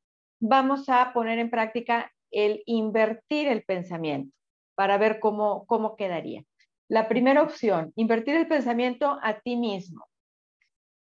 [0.40, 4.34] Vamos a poner en práctica el invertir el pensamiento
[4.74, 6.44] para ver cómo, cómo quedaría.
[6.88, 10.06] La primera opción, invertir el pensamiento a ti mismo,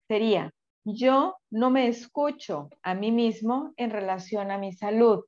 [0.09, 0.53] sería,
[0.85, 5.25] yo no me escucho a mí mismo en relación a mi salud.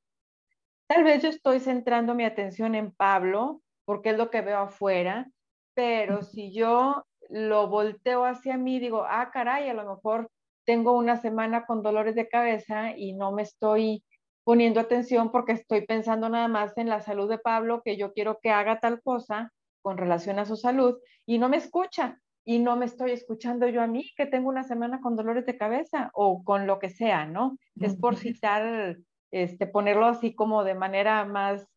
[0.87, 5.29] Tal vez yo estoy centrando mi atención en Pablo, porque es lo que veo afuera,
[5.73, 10.29] pero si yo lo volteo hacia mí, digo, ah, caray, a lo mejor
[10.65, 14.03] tengo una semana con dolores de cabeza y no me estoy
[14.43, 18.39] poniendo atención porque estoy pensando nada más en la salud de Pablo, que yo quiero
[18.41, 19.51] que haga tal cosa
[19.81, 23.81] con relación a su salud y no me escucha y no me estoy escuchando yo
[23.81, 27.25] a mí que tengo una semana con dolores de cabeza o con lo que sea,
[27.25, 27.57] ¿no?
[27.79, 28.97] Es por citar,
[29.31, 31.67] este, ponerlo así como de manera más,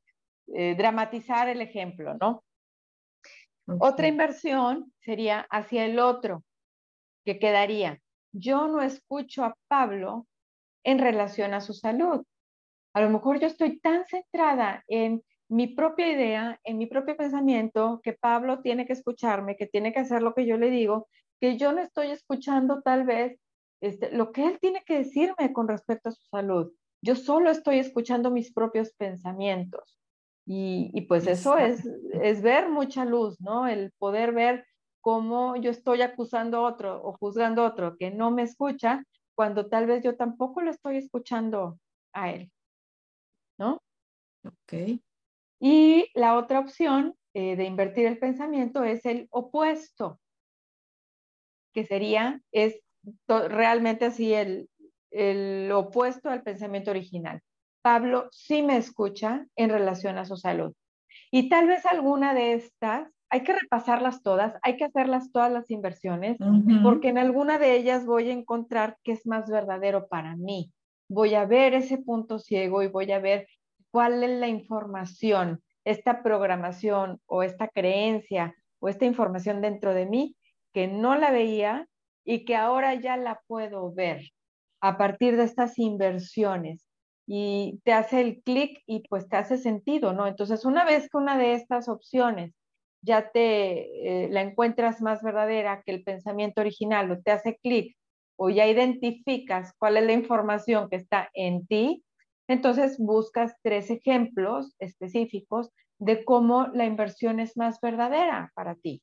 [0.54, 2.42] eh, dramatizar el ejemplo, ¿no?
[3.78, 6.44] Otra inversión sería hacia el otro,
[7.24, 8.00] que quedaría,
[8.32, 10.26] yo no escucho a Pablo
[10.82, 12.24] en relación a su salud.
[12.94, 18.00] A lo mejor yo estoy tan centrada en mi propia idea, en mi propio pensamiento,
[18.02, 21.08] que Pablo tiene que escucharme, que tiene que hacer lo que yo le digo,
[21.40, 23.38] que yo no estoy escuchando tal vez
[23.80, 26.72] este, lo que él tiene que decirme con respecto a su salud.
[27.02, 29.98] Yo solo estoy escuchando mis propios pensamientos.
[30.46, 31.86] Y, pues eso es,
[32.20, 33.66] es ver mucha luz, ¿no?
[33.66, 34.66] El poder ver
[35.00, 39.04] cómo yo estoy acusando a otro o juzgando a otro que no me escucha,
[39.34, 41.78] cuando tal vez yo tampoco lo estoy escuchando
[42.12, 42.50] a él.
[43.58, 43.82] ¿No?
[44.44, 45.00] Ok.
[45.60, 50.20] Y la otra opción eh, de invertir el pensamiento es el opuesto,
[51.72, 52.80] que sería, es
[53.26, 54.68] realmente así el,
[55.10, 57.40] el opuesto al pensamiento original.
[57.82, 60.74] Pablo sí me escucha en relación a su salud.
[61.30, 65.70] Y tal vez alguna de estas, hay que repasarlas todas, hay que hacerlas todas las
[65.70, 66.36] inversiones,
[66.82, 70.72] porque en alguna de ellas voy a encontrar que es más verdadero para mí
[71.14, 73.46] voy a ver ese punto ciego y voy a ver
[73.90, 80.36] cuál es la información, esta programación o esta creencia o esta información dentro de mí
[80.72, 81.86] que no la veía
[82.24, 84.32] y que ahora ya la puedo ver
[84.80, 86.86] a partir de estas inversiones
[87.26, 90.26] y te hace el clic y pues te hace sentido, ¿no?
[90.26, 92.52] Entonces, una vez que una de estas opciones
[93.00, 97.96] ya te eh, la encuentras más verdadera que el pensamiento original o te hace clic
[98.36, 102.04] o ya identificas cuál es la información que está en ti,
[102.48, 109.02] entonces buscas tres ejemplos específicos de cómo la inversión es más verdadera para ti.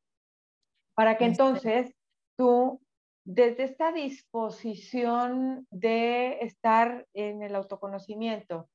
[0.95, 1.95] Para que entonces
[2.37, 2.81] tú,
[3.25, 8.69] desde esta disposición de estar en el autoconocimiento,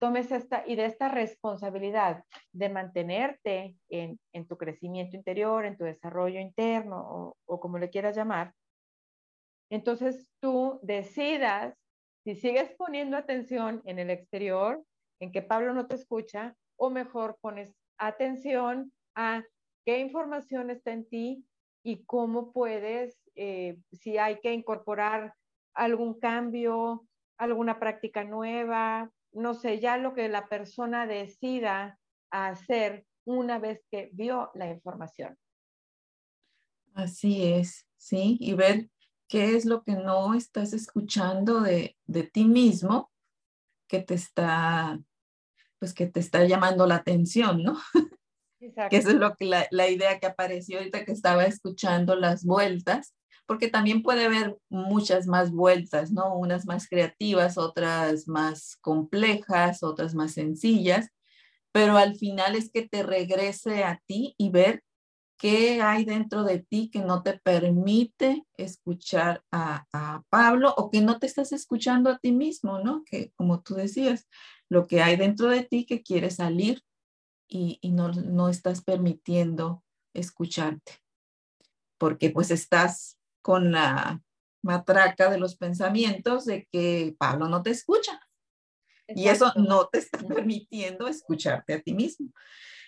[0.00, 6.40] tomes esta y de esta responsabilidad de mantenerte en, tu crecimiento interior, en tu desarrollo
[6.40, 8.52] interno o, o como le quieras llamar,
[9.74, 11.74] entonces tú decidas
[12.24, 14.84] si sigues poniendo atención en el exterior,
[15.18, 19.42] en que Pablo no te escucha, o mejor pones atención a
[19.84, 21.44] qué información está en ti
[21.82, 25.34] y cómo puedes, eh, si hay que incorporar
[25.74, 27.06] algún cambio,
[27.38, 31.98] alguna práctica nueva, no sé, ya lo que la persona decida
[32.30, 35.36] hacer una vez que vio la información.
[36.94, 38.90] Así es, sí, y ver
[39.32, 41.96] qué es lo que no estás escuchando de,
[42.34, 43.10] ti mismo
[43.88, 45.00] que te está,
[45.78, 47.78] pues que te está llamando la atención, ¿no?
[48.60, 48.90] Exacto.
[48.90, 52.44] que eso es lo que la, la, idea que apareció ahorita que estaba escuchando las
[52.44, 53.14] vueltas,
[53.46, 56.36] porque también puede haber muchas más vueltas, ¿no?
[56.36, 61.08] Unas más creativas, otras más complejas, otras más sencillas,
[61.72, 64.82] pero al final es que te regrese a ti y ver
[65.42, 69.84] ¿Qué hay dentro de ti que no te permite escuchar a,
[70.30, 73.02] Pablo o que no te estás escuchando a ti mismo, ¿no?
[73.04, 74.28] Que como tú decías,
[74.68, 76.84] lo que hay dentro de ti que quiere salir
[77.48, 79.82] y, no, no estás permitiendo
[80.14, 81.02] escucharte,
[81.98, 84.22] porque pues estás con la
[84.62, 88.20] matraca de los pensamientos de que Pablo no te escucha.
[89.08, 92.30] Y eso no te está permitiendo escucharte a ti mismo.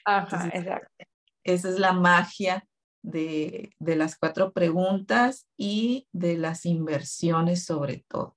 [0.05, 1.05] Ajá, exacto.
[1.45, 2.66] Esa es la magia
[3.03, 8.36] de, las cuatro preguntas y de las inversiones sobre todo.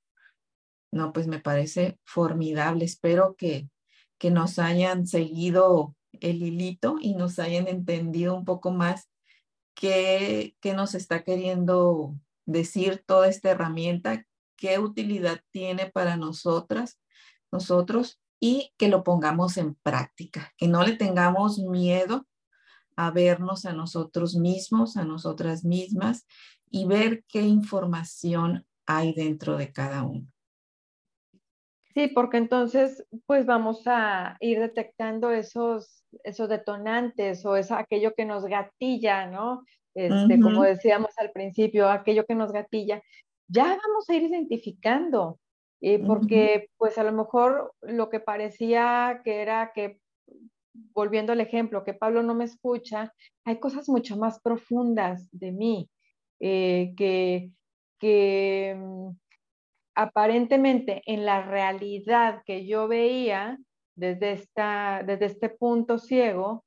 [0.91, 2.86] No, pues me parece formidable.
[2.86, 3.70] Espero que,
[4.18, 9.10] que nos hayan seguido el hilito y nos hayan entendido un poco más
[9.74, 14.26] qué, qué nos está queriendo decir toda esta herramienta,
[14.58, 16.99] qué utilidad tiene para nosotras,
[17.51, 22.26] nosotros y que lo pongamos en práctica, que no le tengamos miedo
[22.98, 26.26] a vernos a nosotros mismos, a nosotras mismas
[26.70, 30.28] y ver qué información hay dentro de cada uno.
[31.93, 38.26] Sí, porque entonces pues vamos a ir detectando esos, esos detonantes o es aquello que
[38.26, 39.64] nos gatilla, ¿no?
[39.95, 43.02] Este, Como decíamos al principio, aquello que nos gatilla,
[43.48, 45.39] ya vamos a ir identificando,
[45.82, 50.00] eh, porque pues a lo mejor lo que parecía que era que,
[50.94, 53.14] volviendo al ejemplo, que Pablo no me escucha,
[53.46, 55.90] hay cosas mucho más profundas de mí,
[56.40, 57.52] eh, que,
[58.00, 59.10] que mm,
[59.96, 63.58] aparentemente en la realidad que yo veía
[63.96, 66.64] desde, esta, desde este punto ciego,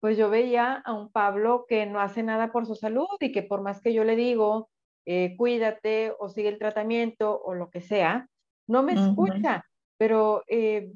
[0.00, 3.42] pues yo veía a un Pablo que no hace nada por su salud y que
[3.42, 4.68] por más que yo le digo,
[5.06, 8.28] eh, cuídate o sigue el tratamiento o lo que sea,
[8.68, 9.64] no me escucha,
[9.96, 10.92] pero eh,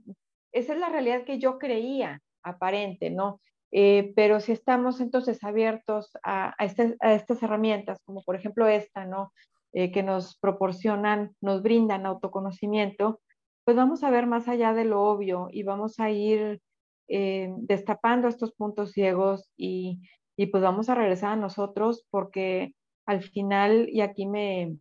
[0.53, 3.41] esa es la realidad que yo creía aparente, ¿no?
[3.73, 9.05] Eh, pero si estamos entonces abiertos a, este, a, estas herramientas, como por ejemplo esta,
[9.05, 9.33] ¿no?
[9.73, 13.21] Eh, que nos proporcionan, nos brindan autoconocimiento,
[13.65, 16.61] pues vamos a ver más allá de lo obvio y vamos a ir
[17.09, 20.01] eh, destapando estos puntos ciegos y,
[20.37, 22.75] y, pues vamos a regresar a nosotros porque
[23.07, 24.77] al final, y aquí me,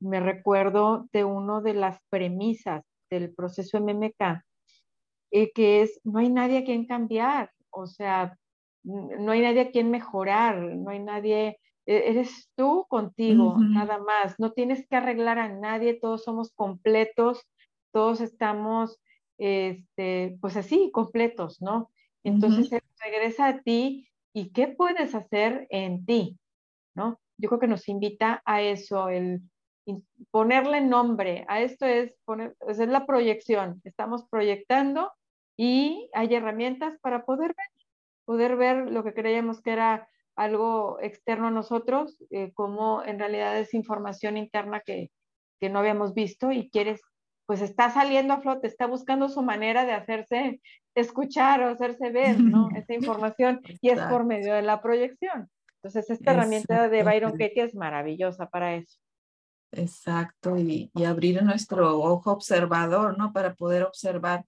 [0.00, 4.42] me recuerdo de una de las premisas del proceso MMK,
[5.54, 8.38] que es, no hay nadie a quien cambiar, o sea,
[8.84, 14.38] no hay nadie a quien mejorar, no hay nadie, e-, eres tú contigo, nada más,
[14.38, 17.46] no tienes que arreglar a nadie, todos somos completos,
[17.92, 19.00] todos estamos,
[19.38, 21.90] este, pues así, completos, ¿no?
[22.24, 22.70] Entonces
[23.02, 26.38] regresa a ti y qué puedes hacer en ti,
[26.94, 27.18] ¿no?
[27.38, 29.42] Yo creo que nos invita a eso, el
[30.30, 35.10] ponerle nombre, a esto es poner, es la proyección, estamos proyectando
[35.56, 37.66] y hay herramientas para poder ver,
[38.24, 43.58] poder ver lo que creíamos que era algo externo a nosotros, eh, como en realidad
[43.58, 45.10] es información interna que,
[45.60, 47.00] que no habíamos visto y quieres,
[47.46, 50.60] pues está saliendo a flote, está buscando su manera de hacerse
[50.94, 52.68] escuchar o hacerse ver, ¿no?
[52.76, 55.50] Esa información y es por medio de la proyección.
[55.76, 58.98] Entonces, esta herramienta de Byron Katie es maravillosa para eso.
[59.72, 63.32] Exacto, y, y, abrir nuestro ojo observador, ¿no?
[63.32, 64.44] Para poder observar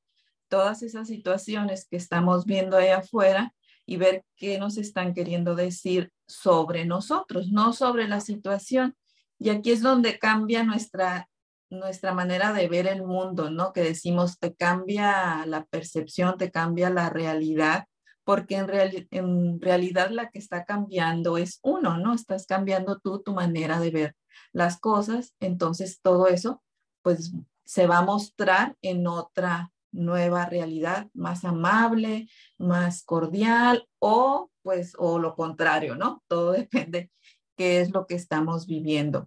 [0.49, 3.55] todas esas situaciones que estamos viendo ahí afuera
[3.87, 8.97] y ver qué nos están queriendo decir sobre nosotros, no sobre la situación.
[9.39, 11.29] Y aquí es donde cambia nuestra,
[11.71, 13.73] nuestra manera de ver el mundo, ¿no?
[13.73, 17.87] Que decimos, te cambia la percepción, te cambia la realidad,
[18.25, 22.15] porque en, real, en realidad la que está cambiando es uno, ¿no?
[22.15, 24.17] Estás cambiando tú tu manera de ver
[24.53, 26.63] las cosas, entonces todo eso,
[27.03, 27.33] pues
[27.65, 32.29] se va a mostrar en otra nueva realidad más amable,
[32.59, 36.23] más cordial o pues o lo contrario, ¿no?
[36.27, 37.11] Todo depende
[37.57, 39.27] qué es lo que estamos viviendo.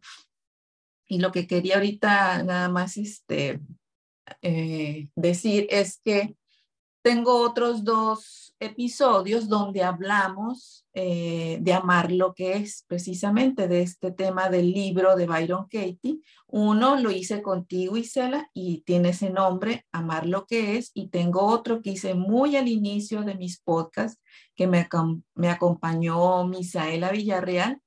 [1.07, 3.61] Y lo que quería ahorita nada más este,
[4.41, 6.35] eh, decir es que
[7.01, 14.11] tengo otros dos episodios donde hablamos eh, de amar lo que es, precisamente de este
[14.11, 16.21] tema del libro de Byron Katie.
[16.47, 21.41] Uno lo hice contigo, Isela, y tiene ese nombre, Amar lo que es, y tengo
[21.45, 24.21] otro que hice muy al inicio de mis podcasts,
[24.55, 24.87] que me,
[25.35, 27.81] me acompañó Misaela Villarreal.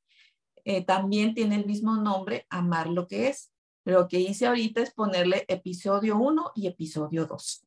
[0.64, 3.51] Eh, también tiene el mismo nombre, Amar lo que es.
[3.85, 7.64] Lo que hice ahorita es ponerle episodio 1 y episodio 2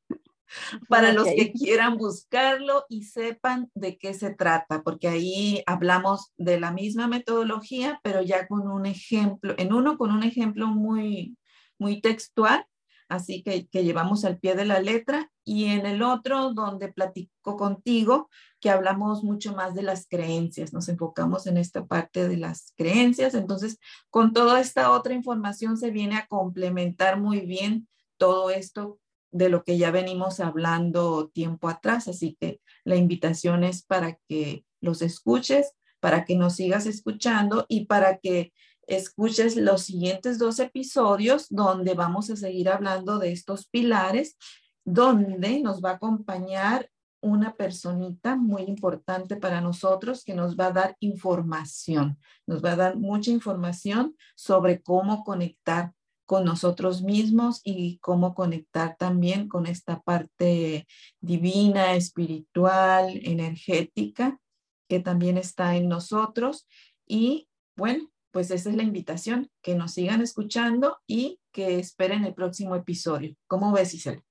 [0.90, 6.60] para los que quieran buscarlo y sepan de qué se trata, porque ahí hablamos de
[6.60, 11.38] la misma metodología, pero ya con un ejemplo, en uno con un ejemplo muy,
[11.78, 12.66] muy textual,
[13.10, 17.58] así que, que llevamos al pie de la letra, y en el otro donde platico
[17.58, 18.30] contigo,
[18.60, 23.34] que hablamos mucho más de las creencias, nos enfocamos en esta parte de las creencias,
[23.34, 23.78] entonces
[24.10, 27.88] con toda esta otra información se viene a complementar muy bien
[28.18, 29.00] todo esto
[29.34, 32.08] de lo que ya venimos hablando tiempo atrás.
[32.08, 37.86] Así que la invitación es para que los escuches, para que nos sigas escuchando y
[37.86, 38.54] para que
[38.88, 44.38] escuches los siguientes dos episodios donde vamos a seguir hablando de estos pilares,
[44.86, 46.90] donde nos va a acompañar
[47.22, 52.76] una personita muy importante para nosotros que nos va a dar información, nos va a
[52.76, 55.94] dar mucha información sobre cómo conectar
[56.26, 60.88] con nosotros mismos y cómo conectar también con esta parte
[61.20, 64.40] divina, espiritual, energética,
[64.88, 66.68] que también está en nosotros.
[67.06, 72.34] Y bueno, pues esa es la invitación, que nos sigan escuchando y que esperen el
[72.34, 73.36] próximo episodio.
[73.48, 74.24] ¿Cómo ves, Isabel?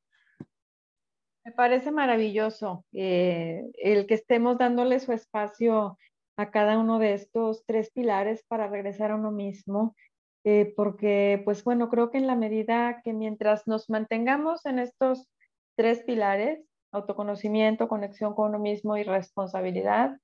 [1.44, 5.98] Me parece maravilloso eh, el que estemos dándole su espacio
[6.36, 9.94] a cada uno de estos tres pilares para regresar a uno mismo
[10.44, 15.28] eh, porque pues bueno, creo que en la medida que mientras nos mantengamos en estos
[15.76, 20.18] tres pilares, autoconocimiento, conexión con uno mismo y responsabilidad,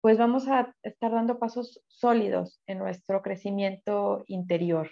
[0.00, 4.90] pues vamos a estar dando pasos sólidos en nuestro crecimiento interior.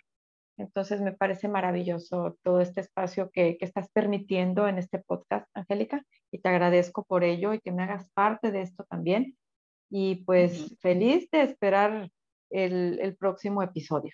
[0.56, 6.02] Entonces me parece maravilloso todo este espacio que, que, estás permitiendo en este podcast, Angélica,
[6.30, 9.36] y te agradezco por ello y que me hagas parte de esto también.
[9.90, 12.10] Y pues feliz de esperar
[12.50, 14.12] el, el próximo episodio.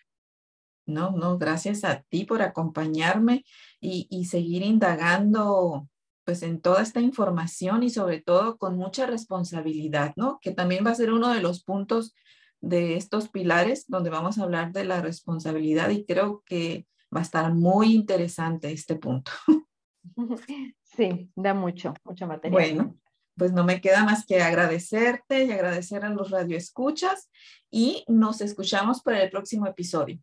[0.88, 3.44] No, no, gracias a ti por acompañarme
[3.80, 5.86] y, seguir indagando
[6.24, 10.38] pues en toda esta información y sobre todo con mucha responsabilidad, ¿no?
[10.42, 12.14] Que también va a ser uno de los puntos
[12.60, 17.22] de estos pilares donde vamos a hablar de la responsabilidad y creo que va a
[17.22, 19.30] estar muy interesante este punto.
[20.96, 22.58] Sí, da mucho, mucha materia.
[22.58, 22.96] Bueno,
[23.36, 27.30] pues no me queda más que agradecerte y agradecer a los radioescuchas
[27.70, 30.18] y nos escuchamos para el próximo episodio.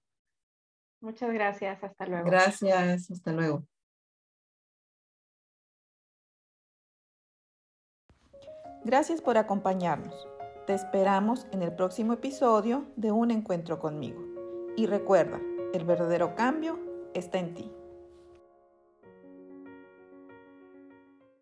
[1.06, 1.84] Muchas gracias.
[1.84, 2.26] Hasta luego.
[2.26, 3.12] Gracias.
[3.12, 3.64] Hasta luego.
[8.84, 10.28] Gracias por acompañarnos.
[10.66, 14.20] Te esperamos en el próximo episodio de Un Encuentro conmigo.
[14.76, 15.40] Y recuerda,
[15.76, 16.80] el verdadero cambio
[17.14, 17.72] está en ti.